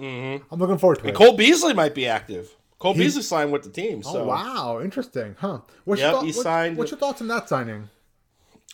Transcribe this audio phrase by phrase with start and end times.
[0.00, 0.44] Mm-hmm.
[0.52, 1.16] I'm looking forward to and it.
[1.16, 2.54] Cole Beasley might be active.
[2.78, 4.02] Cole he, Beasley signed with the team.
[4.04, 4.20] Oh, so.
[4.22, 5.60] Oh wow, interesting, huh?
[5.84, 6.76] What's yep, your thought, he signed.
[6.76, 7.88] What's your thoughts on that signing?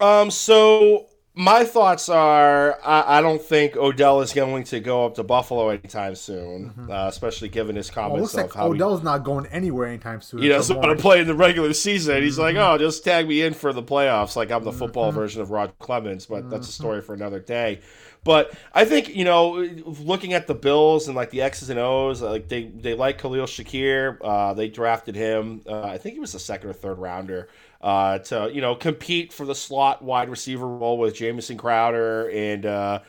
[0.00, 5.16] Um, so my thoughts are I, I, don't think Odell is going to go up
[5.16, 6.90] to Buffalo anytime soon, mm-hmm.
[6.90, 8.12] uh, especially given his comments.
[8.12, 10.42] Well, looks like how Odell's he, not going anywhere anytime soon.
[10.42, 12.22] He doesn't want to play in the regular season.
[12.22, 12.56] He's mm-hmm.
[12.56, 15.18] like, oh, just tag me in for the playoffs, like I'm the football mm-hmm.
[15.18, 16.26] version of Rod Clemens.
[16.26, 16.82] But that's a mm-hmm.
[16.82, 17.80] story for another day.
[18.22, 19.54] But I think you know,
[19.84, 23.46] looking at the Bills and like the X's and O's, like they they like Khalil
[23.46, 24.18] Shakir.
[24.22, 25.62] Uh, they drafted him.
[25.66, 27.48] Uh, I think he was a second or third rounder
[27.84, 32.64] uh, to you know compete for the slot wide receiver role with Jamison Crowder and
[32.64, 33.00] uh,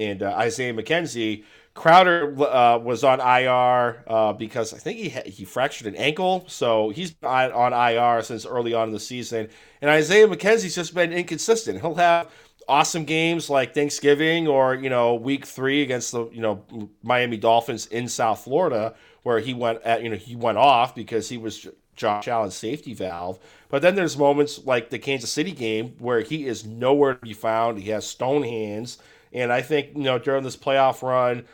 [0.00, 1.44] and uh, Isaiah McKenzie.
[1.74, 6.90] Crowder uh, was on IR uh, because I think he he fractured an ankle, so
[6.90, 9.48] he's on, on IR since early on in the season.
[9.80, 11.80] And Isaiah McKenzie's just been inconsistent.
[11.80, 12.28] He'll have
[12.68, 16.64] awesome games like Thanksgiving or you know Week Three against the you know
[17.00, 21.28] Miami Dolphins in South Florida, where he went at you know he went off because
[21.28, 23.38] he was Josh Allen's safety valve.
[23.68, 27.32] But then there's moments like the Kansas City game where he is nowhere to be
[27.32, 27.78] found.
[27.78, 28.98] He has stone hands.
[29.32, 31.44] And I think, you know, during this playoff run,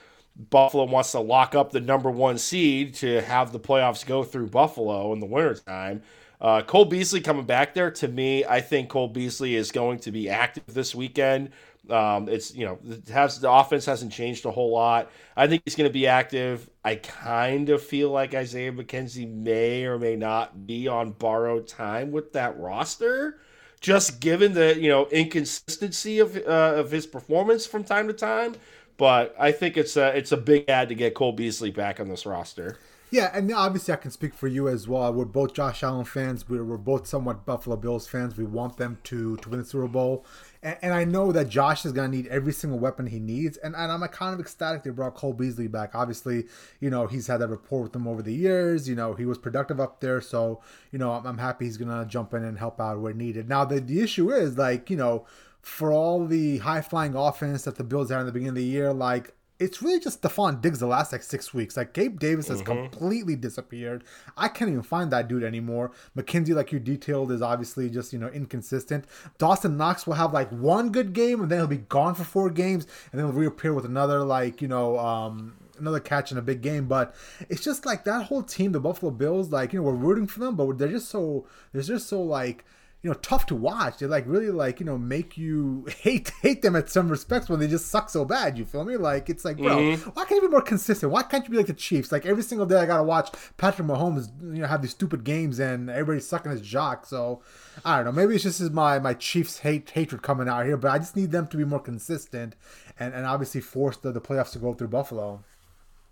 [0.50, 4.48] Buffalo wants to lock up the number one seed to have the playoffs go through
[4.48, 6.02] Buffalo in the wintertime.
[6.42, 10.10] Uh, Cole Beasley coming back there, to me, I think Cole Beasley is going to
[10.10, 11.50] be active this weekend.
[11.88, 12.78] Um, it's you know
[13.12, 15.10] has the offense hasn't changed a whole lot.
[15.36, 16.68] I think he's going to be active.
[16.84, 22.12] I kind of feel like Isaiah McKenzie may or may not be on borrowed time
[22.12, 23.38] with that roster,
[23.80, 28.56] just given the you know inconsistency of uh, of his performance from time to time.
[28.96, 32.08] But I think it's a it's a big ad to get Cole Beasley back on
[32.08, 32.78] this roster.
[33.12, 35.12] Yeah, and obviously I can speak for you as well.
[35.12, 36.48] We're both Josh Allen fans.
[36.48, 38.38] We're, we're both somewhat Buffalo Bills fans.
[38.38, 40.24] We want them to to win the Super Bowl.
[40.62, 43.58] And, and I know that Josh is going to need every single weapon he needs.
[43.58, 45.94] And, and I'm kind of ecstatic they brought Cole Beasley back.
[45.94, 46.44] Obviously,
[46.80, 48.88] you know, he's had that rapport with them over the years.
[48.88, 50.22] You know, he was productive up there.
[50.22, 53.12] So, you know, I'm, I'm happy he's going to jump in and help out where
[53.12, 53.46] needed.
[53.46, 55.26] Now, the, the issue is, like, you know,
[55.60, 58.64] for all the high flying offense that the Bills had in the beginning of the
[58.64, 61.76] year, like it's really just Stefon Diggs the last like six weeks.
[61.76, 62.82] Like Gabe Davis has mm-hmm.
[62.82, 64.02] completely disappeared.
[64.36, 65.92] I can't even find that dude anymore.
[66.16, 69.04] McKenzie, like you detailed, is obviously just you know inconsistent.
[69.38, 72.50] Dawson Knox will have like one good game and then he'll be gone for four
[72.50, 76.42] games and then he'll reappear with another like you know um another catch in a
[76.42, 76.88] big game.
[76.88, 77.14] But
[77.48, 80.40] it's just like that whole team, the Buffalo Bills, like you know we're rooting for
[80.40, 82.64] them, but they're just so they're just so like
[83.02, 83.98] you know tough to watch.
[83.98, 87.58] They like really like you know make you hate hate them at some respects when
[87.58, 88.56] they just suck so bad.
[88.56, 88.96] You feel me?
[88.96, 90.10] Like it's like, bro, mm-hmm.
[90.10, 91.10] why can't you be more consistent?
[91.10, 92.12] Why can't you be like the Chiefs?
[92.12, 95.58] Like every single day I gotta watch Patrick Mahomes, you know, have these stupid games
[95.58, 97.06] and everybody's sucking his jock.
[97.06, 97.42] So
[97.84, 98.12] I don't know.
[98.12, 101.32] Maybe it's just my my Chiefs hate hatred coming out here, but I just need
[101.32, 102.54] them to be more consistent
[102.98, 105.42] and and obviously force the, the playoffs to go through Buffalo.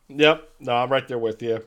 [0.09, 0.49] Yep.
[0.59, 1.65] No, I'm right there with you.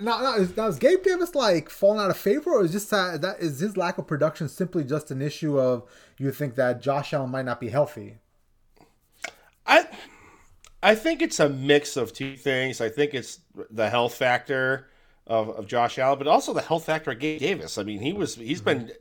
[0.00, 2.90] Now, now, is, now is Gabe Davis like falling out of favor, or is just
[2.90, 5.84] that, that is his lack of production simply just an issue of
[6.16, 8.16] you think that Josh Allen might not be healthy?
[9.66, 9.86] I
[10.82, 12.80] I think it's a mix of two things.
[12.80, 13.40] I think it's
[13.70, 14.88] the health factor
[15.26, 17.76] of, of Josh Allen, but also the health factor of Gabe Davis.
[17.76, 18.86] I mean, he was he's mm-hmm.
[18.86, 18.92] been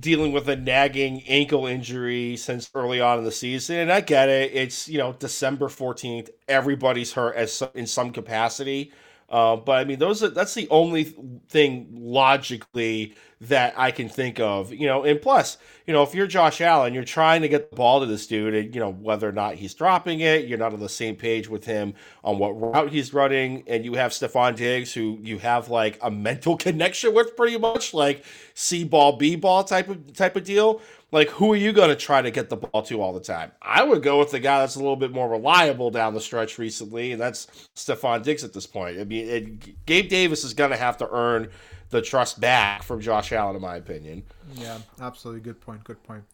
[0.00, 4.28] dealing with a nagging ankle injury since early on in the season, and I get
[4.28, 4.52] it.
[4.54, 6.30] It's you know December fourteenth.
[6.46, 8.92] Everybody's hurt as in some capacity.
[9.28, 11.04] Uh, but I mean, those are, that's the only
[11.48, 15.04] thing logically that I can think of, you know.
[15.04, 18.06] And plus, you know, if you're Josh Allen, you're trying to get the ball to
[18.06, 20.88] this dude, and you know whether or not he's dropping it, you're not on the
[20.88, 21.94] same page with him
[22.24, 26.10] on what route he's running, and you have Stefon Diggs, who you have like a
[26.10, 28.24] mental connection with, pretty much like
[28.54, 30.80] C ball, B ball type of type of deal
[31.10, 33.52] like who are you going to try to get the ball to all the time?
[33.62, 36.58] I would go with the guy that's a little bit more reliable down the stretch
[36.58, 38.98] recently, and that's Stefon Diggs at this point.
[38.98, 41.50] I mean, it, Gabe Davis is going to have to earn
[41.90, 44.22] the trust back from Josh Allen, in my opinion.
[44.54, 45.40] Yeah, absolutely.
[45.40, 45.84] Good point.
[45.84, 46.24] Good point.